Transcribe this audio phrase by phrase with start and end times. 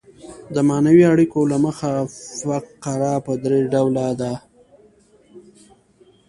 [0.53, 1.89] د معنوي اړیکو له مخه
[2.41, 4.33] فقره پر درې ډوله ده.